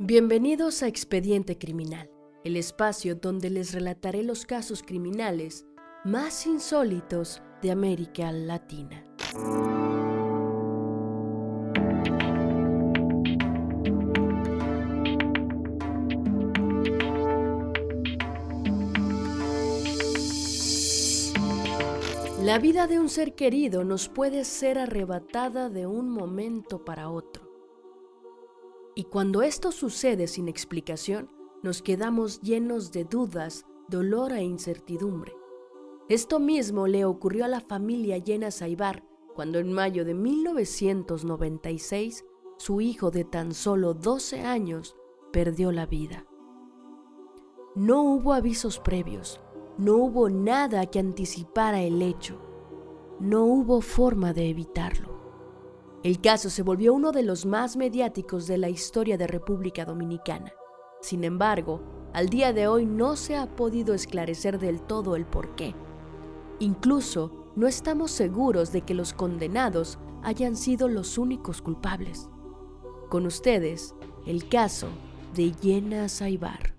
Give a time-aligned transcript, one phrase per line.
[0.00, 2.10] Bienvenidos a Expediente Criminal,
[2.42, 5.66] el espacio donde les relataré los casos criminales
[6.04, 9.04] más insólitos de América Latina.
[22.42, 27.53] La vida de un ser querido nos puede ser arrebatada de un momento para otro.
[28.94, 31.30] Y cuando esto sucede sin explicación,
[31.62, 35.32] nos quedamos llenos de dudas, dolor e incertidumbre.
[36.08, 39.02] Esto mismo le ocurrió a la familia Llena Saibar
[39.34, 42.24] cuando en mayo de 1996
[42.56, 44.96] su hijo de tan solo 12 años
[45.32, 46.24] perdió la vida.
[47.74, 49.40] No hubo avisos previos,
[49.76, 52.40] no hubo nada que anticipara el hecho,
[53.18, 55.13] no hubo forma de evitarlo.
[56.04, 60.52] El caso se volvió uno de los más mediáticos de la historia de República Dominicana.
[61.00, 61.80] Sin embargo,
[62.12, 65.74] al día de hoy no se ha podido esclarecer del todo el porqué.
[66.58, 72.28] Incluso no estamos seguros de que los condenados hayan sido los únicos culpables.
[73.08, 73.94] Con ustedes,
[74.26, 74.88] el caso
[75.34, 76.74] de Yena Saibar.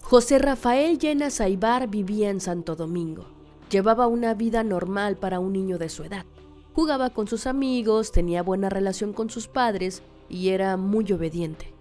[0.00, 3.39] José Rafael Llena Saibar vivía en Santo Domingo
[3.70, 6.26] Llevaba una vida normal para un niño de su edad.
[6.72, 11.72] Jugaba con sus amigos, tenía buena relación con sus padres y era muy obediente.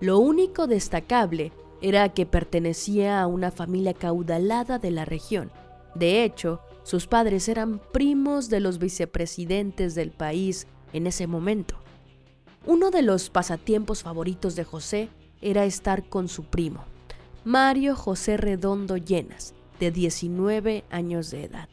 [0.00, 5.50] Lo único destacable era que pertenecía a una familia caudalada de la región.
[5.94, 11.76] De hecho, sus padres eran primos de los vicepresidentes del país en ese momento.
[12.66, 15.08] Uno de los pasatiempos favoritos de José
[15.40, 16.84] era estar con su primo,
[17.44, 21.68] Mario José Redondo Llenas, de 19 años de edad.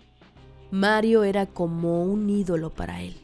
[0.71, 3.15] Mario era como un ídolo para él.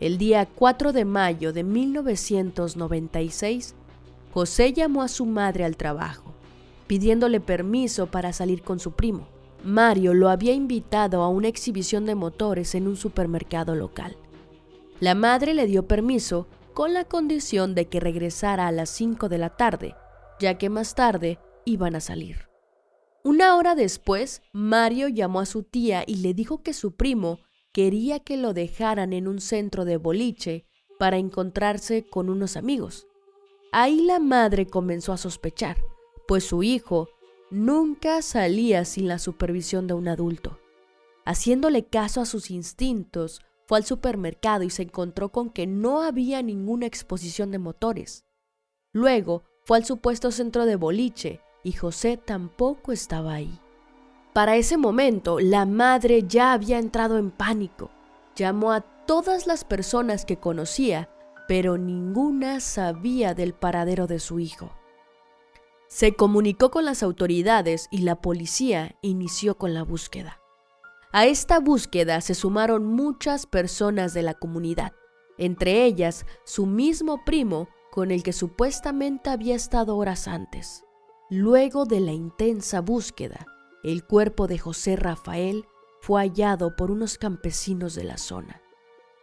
[0.00, 3.74] El día 4 de mayo de 1996,
[4.34, 6.34] José llamó a su madre al trabajo,
[6.86, 9.28] pidiéndole permiso para salir con su primo.
[9.64, 14.16] Mario lo había invitado a una exhibición de motores en un supermercado local.
[15.00, 19.38] La madre le dio permiso con la condición de que regresara a las 5 de
[19.38, 19.94] la tarde,
[20.38, 22.46] ya que más tarde iban a salir.
[23.26, 27.40] Una hora después, Mario llamó a su tía y le dijo que su primo
[27.72, 30.64] quería que lo dejaran en un centro de boliche
[30.96, 33.08] para encontrarse con unos amigos.
[33.72, 35.76] Ahí la madre comenzó a sospechar,
[36.28, 37.08] pues su hijo
[37.50, 40.60] nunca salía sin la supervisión de un adulto.
[41.24, 46.42] Haciéndole caso a sus instintos, fue al supermercado y se encontró con que no había
[46.42, 48.24] ninguna exposición de motores.
[48.92, 53.58] Luego fue al supuesto centro de boliche y José tampoco estaba ahí.
[54.32, 57.90] Para ese momento, la madre ya había entrado en pánico.
[58.36, 61.10] Llamó a todas las personas que conocía,
[61.48, 64.70] pero ninguna sabía del paradero de su hijo.
[65.88, 70.40] Se comunicó con las autoridades y la policía inició con la búsqueda.
[71.10, 74.92] A esta búsqueda se sumaron muchas personas de la comunidad,
[75.36, 80.85] entre ellas su mismo primo con el que supuestamente había estado horas antes.
[81.28, 83.46] Luego de la intensa búsqueda,
[83.82, 85.66] el cuerpo de José Rafael
[86.00, 88.62] fue hallado por unos campesinos de la zona.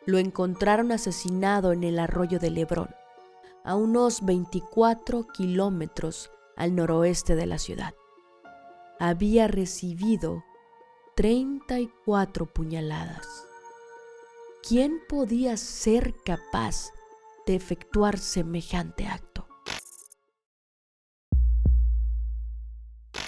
[0.05, 2.89] Lo encontraron asesinado en el arroyo de Lebrón,
[3.63, 7.93] a unos 24 kilómetros al noroeste de la ciudad.
[8.99, 10.43] Había recibido
[11.15, 13.25] 34 puñaladas.
[14.67, 16.91] ¿Quién podía ser capaz
[17.45, 19.32] de efectuar semejante acto?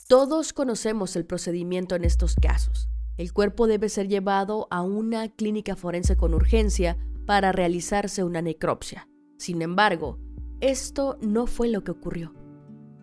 [0.08, 2.90] Todos conocemos el procedimiento en estos casos.
[3.18, 6.96] El cuerpo debe ser llevado a una clínica forense con urgencia
[7.26, 9.10] para realizarse una necropsia.
[9.40, 10.20] Sin embargo,
[10.62, 12.36] esto no fue lo que ocurrió.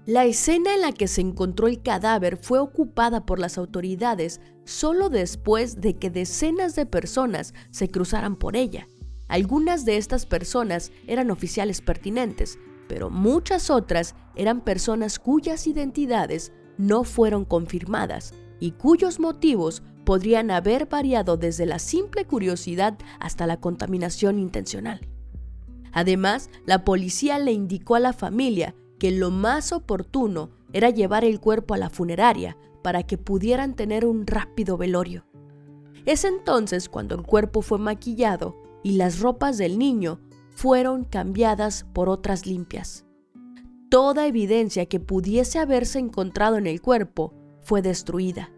[0.07, 5.09] La escena en la que se encontró el cadáver fue ocupada por las autoridades solo
[5.09, 8.87] después de que decenas de personas se cruzaran por ella.
[9.27, 17.05] Algunas de estas personas eran oficiales pertinentes, pero muchas otras eran personas cuyas identidades no
[17.05, 24.39] fueron confirmadas y cuyos motivos podrían haber variado desde la simple curiosidad hasta la contaminación
[24.39, 25.09] intencional.
[25.93, 31.41] Además, la policía le indicó a la familia que lo más oportuno era llevar el
[31.41, 35.25] cuerpo a la funeraria para que pudieran tener un rápido velorio.
[36.05, 40.21] Es entonces cuando el cuerpo fue maquillado y las ropas del niño
[40.51, 43.05] fueron cambiadas por otras limpias
[43.93, 48.51] toda evidencia que pudiese haberse encontrado en el cuerpo fue destruida.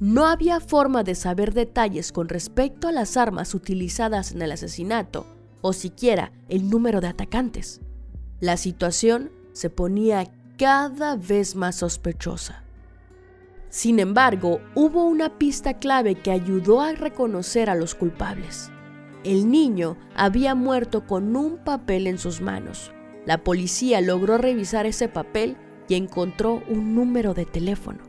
[0.00, 5.26] No había forma de saber detalles con respecto a las armas utilizadas en el asesinato,
[5.60, 7.82] o siquiera el número de atacantes.
[8.40, 12.64] La situación se ponía cada vez más sospechosa.
[13.68, 18.70] Sin embargo, hubo una pista clave que ayudó a reconocer a los culpables.
[19.22, 22.90] El niño había muerto con un papel en sus manos.
[23.24, 25.56] La policía logró revisar ese papel
[25.88, 28.00] y encontró un número de teléfono.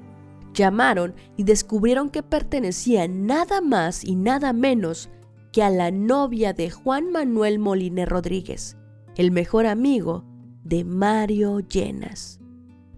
[0.53, 5.09] Llamaron y descubrieron que pertenecía nada más y nada menos
[5.51, 8.77] que a la novia de Juan Manuel Moliner Rodríguez,
[9.15, 10.23] el mejor amigo
[10.63, 12.39] de Mario Llenas.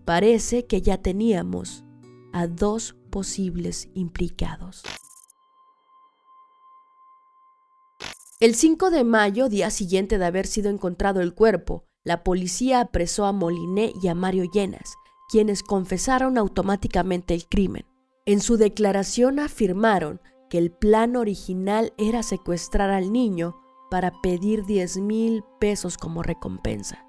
[0.05, 1.83] Parece que ya teníamos
[2.31, 4.83] a dos posibles implicados.
[8.39, 13.25] El 5 de mayo, día siguiente de haber sido encontrado el cuerpo, la policía apresó
[13.25, 14.95] a Moliné y a Mario Llenas,
[15.27, 17.85] quienes confesaron automáticamente el crimen.
[18.25, 23.57] En su declaración afirmaron que el plan original era secuestrar al niño
[23.89, 27.05] para pedir 10 mil pesos como recompensa.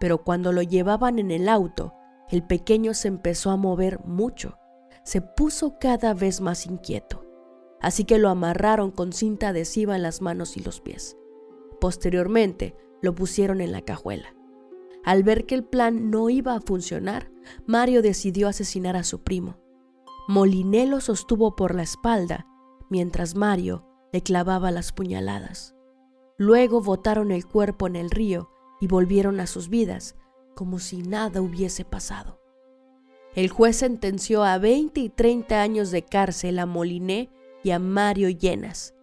[0.00, 1.94] Pero cuando lo llevaban en el auto,
[2.28, 4.58] el pequeño se empezó a mover mucho.
[5.04, 7.24] Se puso cada vez más inquieto.
[7.80, 11.16] Así que lo amarraron con cinta adhesiva en las manos y los pies.
[11.80, 14.34] Posteriormente, lo pusieron en la cajuela.
[15.04, 17.30] Al ver que el plan no iba a funcionar,
[17.66, 19.58] Mario decidió asesinar a su primo.
[20.28, 22.46] Moliné lo sostuvo por la espalda
[22.88, 25.74] mientras Mario le clavaba las puñaladas.
[26.38, 28.50] Luego botaron el cuerpo en el río
[28.80, 30.16] y volvieron a sus vidas
[30.54, 32.40] como si nada hubiese pasado.
[33.34, 37.30] El juez sentenció a 20 y 30 años de cárcel a Moliné
[37.64, 38.94] y a Mario Llenas,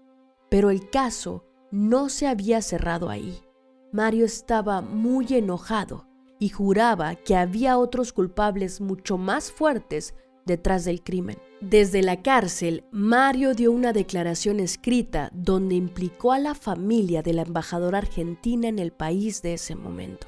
[0.50, 3.42] pero el caso no se había cerrado ahí.
[3.92, 6.08] Mario estaba muy enojado
[6.38, 10.16] y juraba que había otros culpables mucho más fuertes
[10.46, 11.38] detrás del crimen.
[11.62, 17.42] Desde la cárcel, Mario dio una declaración escrita donde implicó a la familia de la
[17.42, 20.28] embajadora argentina en el país de ese momento.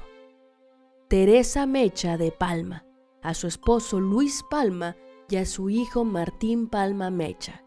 [1.08, 2.84] Teresa Mecha de Palma,
[3.22, 4.96] a su esposo Luis Palma
[5.28, 7.64] y a su hijo Martín Palma Mecha.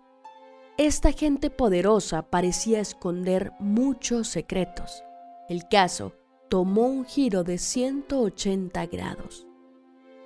[0.78, 5.04] Esta gente poderosa parecía esconder muchos secretos.
[5.48, 6.14] El caso
[6.50, 9.46] tomó un giro de 180 grados.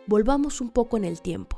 [0.08, 1.58] Volvamos un poco en el tiempo.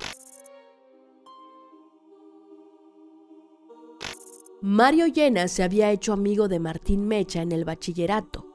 [4.61, 8.47] Mario Llena se había hecho amigo de Martín Mecha en el bachillerato.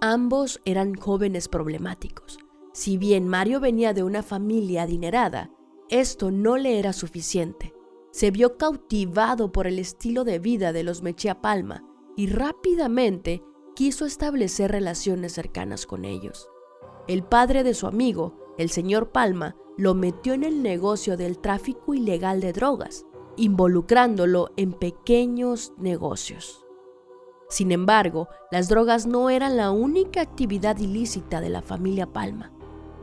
[0.00, 2.38] Ambos eran jóvenes problemáticos.
[2.72, 5.50] Si bien Mario venía de una familia adinerada,
[5.90, 7.74] esto no le era suficiente.
[8.12, 11.84] Se vio cautivado por el estilo de vida de los Mechia Palma
[12.16, 13.42] y rápidamente
[13.74, 16.48] quiso establecer relaciones cercanas con ellos.
[17.08, 21.94] El padre de su amigo, el señor Palma, lo metió en el negocio del tráfico
[21.94, 23.04] ilegal de drogas,
[23.36, 26.64] involucrándolo en pequeños negocios.
[27.48, 32.52] Sin embargo, las drogas no eran la única actividad ilícita de la familia Palma.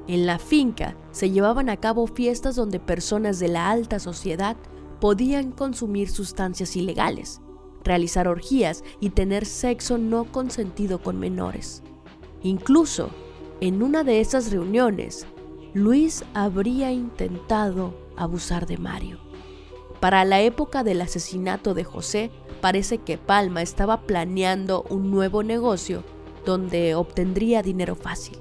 [0.07, 4.57] En la finca se llevaban a cabo fiestas donde personas de la alta sociedad
[4.99, 7.41] podían consumir sustancias ilegales,
[7.83, 11.83] realizar orgías y tener sexo no consentido con menores.
[12.43, 13.09] Incluso,
[13.59, 15.25] en una de esas reuniones,
[15.73, 19.19] Luis habría intentado abusar de Mario.
[19.99, 26.03] Para la época del asesinato de José, parece que Palma estaba planeando un nuevo negocio
[26.45, 28.37] donde obtendría dinero fácil.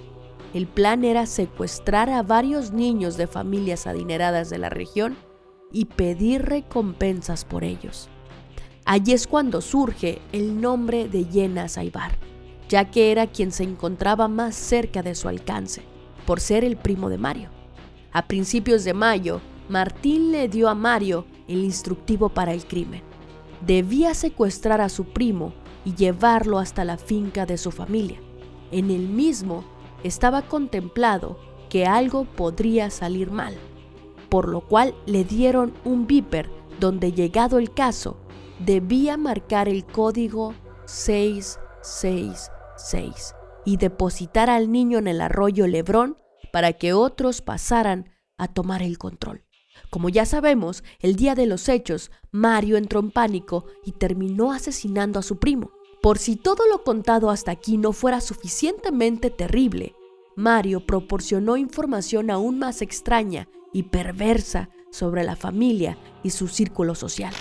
[0.55, 5.17] El plan era secuestrar a varios niños de familias adineradas de la región
[5.70, 8.08] y pedir recompensas por ellos.
[8.84, 12.13] Allí es cuando surge el nombre de Yena Saibar,
[12.69, 15.82] ya que era quien se encontraba más cerca de su alcance,
[16.27, 17.51] por ser el primo de Mario.
[18.13, 23.03] A principios de mayo, Martín le dio a Mario el instructivo para el crimen.
[23.67, 25.53] Debía secuestrar a su primo
[25.84, 28.19] y llevarlo hasta la finca de su familia.
[28.72, 29.65] En el mismo
[30.03, 33.55] estaba contemplado que algo podría salir mal,
[34.29, 38.17] por lo cual le dieron un viper donde llegado el caso
[38.64, 40.55] debía marcar el código
[40.86, 46.17] 666 y depositar al niño en el arroyo Lebrón
[46.52, 49.44] para que otros pasaran a tomar el control.
[49.90, 55.19] Como ya sabemos, el día de los hechos, Mario entró en pánico y terminó asesinando
[55.19, 55.72] a su primo.
[56.02, 59.94] Por si todo lo contado hasta aquí no fuera suficientemente terrible,
[60.36, 67.34] Mario proporcionó información aún más extraña y perversa sobre la familia y su círculo social.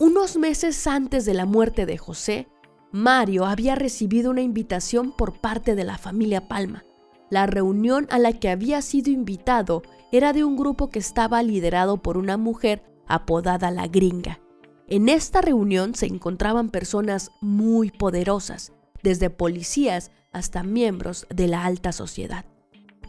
[0.00, 2.46] Unos meses antes de la muerte de José,
[2.92, 6.84] Mario había recibido una invitación por parte de la familia Palma.
[7.30, 12.00] La reunión a la que había sido invitado era de un grupo que estaba liderado
[12.00, 14.38] por una mujer apodada la gringa.
[14.86, 21.90] En esta reunión se encontraban personas muy poderosas, desde policías hasta miembros de la alta
[21.90, 22.44] sociedad.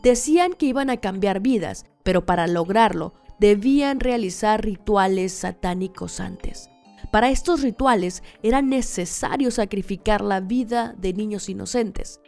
[0.02, 6.68] Decían que iban a cambiar vidas, pero para lograrlo debían realizar rituales satánicos antes.
[7.12, 12.22] Para estos rituales era necesario sacrificar la vida de niños inocentes.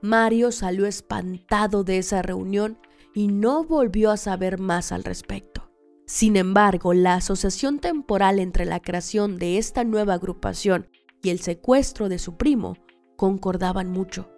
[0.00, 2.78] Mario salió espantado de esa reunión
[3.14, 5.72] y no volvió a saber más al respecto.
[6.06, 10.88] Sin embargo, la asociación temporal entre la creación de esta nueva agrupación
[11.22, 12.76] y el secuestro de su primo
[13.16, 14.30] concordaban mucho.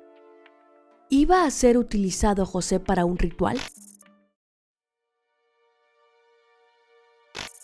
[1.11, 3.59] ¿Iba a ser utilizado José para un ritual?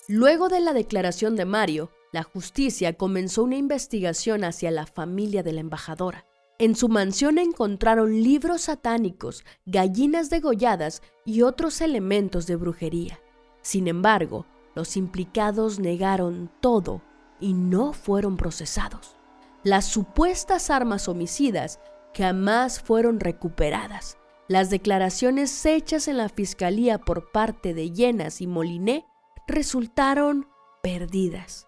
[0.08, 5.52] Luego de la declaración de Mario, la justicia comenzó una investigación hacia la familia de
[5.52, 6.24] la embajadora.
[6.58, 13.20] En su mansión encontraron libros satánicos, gallinas degolladas y otros elementos de brujería.
[13.60, 17.02] Sin embargo, los implicados negaron todo
[17.38, 19.14] y no fueron procesados.
[19.62, 21.80] Las supuestas armas homicidas
[22.16, 24.16] jamás fueron recuperadas.
[24.48, 29.04] Las declaraciones hechas en la fiscalía por parte de Llenas y Moliné
[29.46, 30.48] resultaron
[30.82, 31.66] perdidas.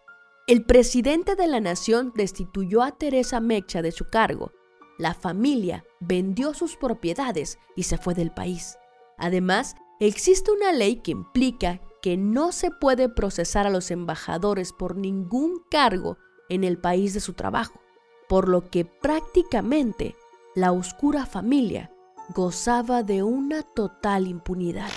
[0.49, 4.53] El presidente de la nación destituyó a Teresa Mecha de su cargo.
[4.97, 8.79] La familia vendió sus propiedades y se fue del país.
[9.19, 14.97] Además, existe una ley que implica que no se puede procesar a los embajadores por
[14.97, 16.17] ningún cargo
[16.49, 17.83] en el país de su trabajo,
[18.27, 20.17] por lo que prácticamente
[20.55, 21.93] la oscura familia
[22.35, 24.89] gozaba de una total impunidad.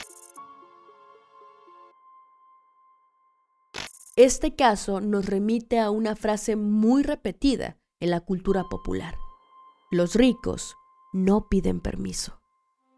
[4.17, 9.15] Este caso nos remite a una frase muy repetida en la cultura popular.
[9.89, 10.75] Los ricos
[11.13, 12.41] no piden permiso.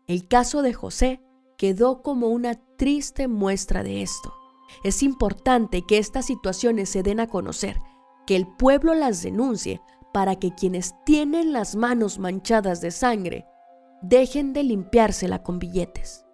[0.08, 1.22] El caso de José
[1.56, 4.34] quedó como una triste muestra de esto.
[4.84, 7.80] Es importante que estas situaciones se den a conocer,
[8.26, 9.82] que el pueblo las denuncie
[10.14, 13.46] para que quienes tienen las manos manchadas de sangre
[14.02, 16.26] dejen de limpiársela con billetes.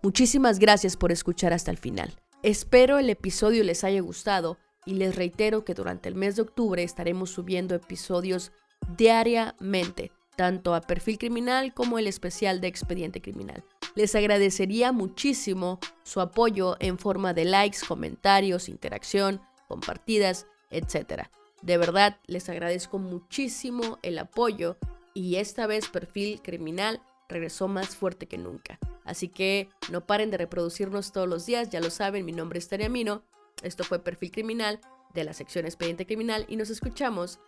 [0.00, 2.14] Muchísimas gracias por escuchar hasta el final.
[2.44, 6.84] Espero el episodio les haya gustado y les reitero que durante el mes de octubre
[6.84, 8.52] estaremos subiendo episodios
[8.96, 13.64] diariamente, tanto a perfil criminal como el especial de expediente criminal.
[13.96, 21.24] Les agradecería muchísimo su apoyo en forma de likes, comentarios, interacción, compartidas, etc.
[21.62, 24.76] De verdad, les agradezco muchísimo el apoyo
[25.12, 28.78] y esta vez Perfil Criminal regresó más fuerte que nunca.
[29.04, 32.68] Así que no paren de reproducirnos todos los días, ya lo saben, mi nombre es
[32.68, 33.22] Teriamino,
[33.62, 34.80] esto fue Perfil Criminal
[35.14, 37.40] de la sección Expediente Criminal y nos escuchamos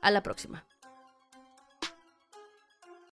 [0.00, 0.64] a la próxima.